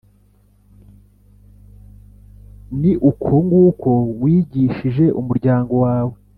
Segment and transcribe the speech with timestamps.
[2.79, 6.15] Ni uko nguko wigishije umuryango wawe,